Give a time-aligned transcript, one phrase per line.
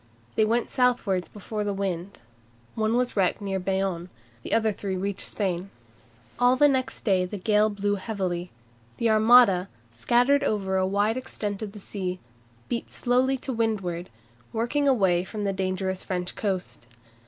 [0.33, 2.21] They went southwards before the wind.
[2.73, 4.09] One was wrecked near Bayonne.
[4.41, 5.69] The three others reached Spain.
[6.39, 8.49] All next day the gale blew heavily.
[8.97, 12.17] The Armada, scattered over a wide extent of sea,
[12.67, 14.09] beat slowly to windward,
[14.51, 16.87] working away from the dangerous French coast.